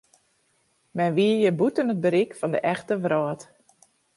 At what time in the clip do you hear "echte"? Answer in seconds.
2.73-2.95